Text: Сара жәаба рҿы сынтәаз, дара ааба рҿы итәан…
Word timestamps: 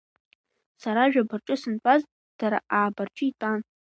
Сара 0.81 1.03
жәаба 1.11 1.35
рҿы 1.39 1.55
сынтәаз, 1.61 2.01
дара 2.39 2.59
ааба 2.77 3.03
рҿы 3.07 3.25
итәан… 3.29 3.59